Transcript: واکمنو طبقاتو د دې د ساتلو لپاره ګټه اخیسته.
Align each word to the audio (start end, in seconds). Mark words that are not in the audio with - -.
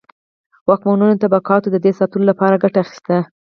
واکمنو 0.69 1.19
طبقاتو 1.23 1.67
د 1.71 1.77
دې 1.83 1.91
د 1.93 1.97
ساتلو 1.99 2.23
لپاره 2.31 2.61
ګټه 2.63 2.79
اخیسته. 2.83 3.17